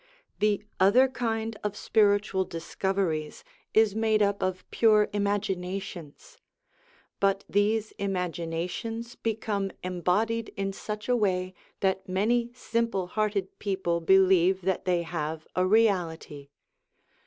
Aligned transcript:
The 0.39 0.63
other 0.79 1.07
kind 1.07 1.55
of 1.63 1.77
spiritual 1.77 2.43
discoveries 2.43 3.43
is 3.71 3.95
made 3.95 4.23
up 4.23 4.41
of 4.41 4.65
pure 4.71 5.07
imaginations; 5.13 6.39
but 7.19 7.43
these 7.47 7.91
imaginations 7.99 9.13
become 9.13 9.71
embodied 9.83 10.51
in 10.57 10.73
such 10.73 11.07
a 11.07 11.15
way 11.15 11.53
that 11.81 12.09
many 12.09 12.49
simple 12.55 13.05
hearted 13.09 13.59
people 13.59 14.01
believe 14.01 14.61
that 14.63 14.85
they 14.85 15.03
have 15.03 15.47
a 15.55 15.67
reality. 15.67 16.49